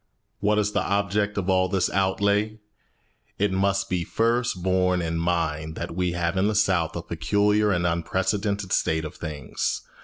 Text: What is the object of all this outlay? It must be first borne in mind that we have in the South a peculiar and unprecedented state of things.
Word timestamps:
What 0.39 0.57
is 0.57 0.71
the 0.71 0.81
object 0.81 1.37
of 1.37 1.47
all 1.47 1.69
this 1.69 1.87
outlay? 1.91 2.57
It 3.37 3.51
must 3.51 3.87
be 3.87 4.03
first 4.03 4.63
borne 4.63 4.99
in 4.99 5.19
mind 5.19 5.75
that 5.75 5.95
we 5.95 6.13
have 6.13 6.37
in 6.37 6.47
the 6.47 6.55
South 6.55 6.95
a 6.95 7.03
peculiar 7.03 7.69
and 7.71 7.85
unprecedented 7.85 8.73
state 8.73 9.05
of 9.05 9.13
things. 9.13 9.81